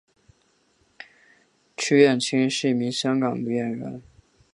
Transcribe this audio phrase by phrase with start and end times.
[1.77, 4.01] 区燕青是一名香港女演员。